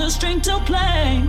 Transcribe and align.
on 0.00 0.06
a 0.06 0.10
string 0.10 0.40
to 0.40 0.58
play. 0.60 1.22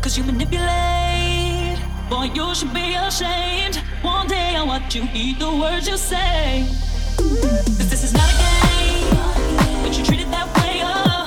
Cause 0.00 0.16
you 0.16 0.22
manipulate, 0.24 1.78
boy, 2.08 2.30
you 2.34 2.54
should 2.54 2.72
be 2.72 2.94
ashamed. 2.94 3.76
One 4.02 4.28
day 4.28 4.54
I'll 4.56 4.68
watch 4.68 4.94
you 4.94 5.08
eat 5.12 5.40
the 5.40 5.50
words 5.50 5.88
you 5.88 5.96
say. 5.96 6.66
Cause 7.16 7.88
this 7.90 8.04
is 8.04 8.12
not 8.12 8.28
a 8.32 8.36
game, 8.44 9.82
but 9.82 9.98
you 9.98 10.04
treat 10.04 10.20
it 10.20 10.30
that 10.30 10.46
way, 10.56 10.80
oh. 10.84 11.26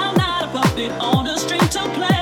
I'm 0.00 0.14
not 0.16 0.44
a 0.44 0.48
puppet 0.48 0.92
on 1.00 1.26
a 1.26 1.38
string 1.38 1.60
to 1.60 1.82
play. 1.98 2.19